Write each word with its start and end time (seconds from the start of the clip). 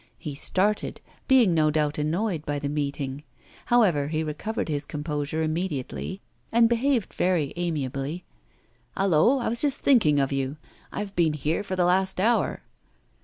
He 0.17 0.33
started, 0.33 0.99
being 1.27 1.53
no 1.53 1.69
doubt 1.69 1.99
annoyed 1.99 2.43
by 2.43 2.57
the 2.57 2.67
meeting. 2.69 3.21
However, 3.67 4.07
he 4.07 4.23
recovered 4.23 4.67
his 4.67 4.83
composure 4.83 5.43
immediately, 5.43 6.21
and 6.51 6.67
behaved 6.67 7.13
very 7.13 7.53
amiably. 7.55 8.23
'Hallo! 8.97 9.37
I 9.37 9.47
was 9.47 9.61
just 9.61 9.81
thinking 9.81 10.19
of 10.19 10.31
you. 10.31 10.57
I 10.91 10.97
have 11.01 11.15
been 11.15 11.33
here 11.33 11.61
for 11.61 11.75
the 11.75 11.85
last 11.85 12.19
hour. 12.19 12.63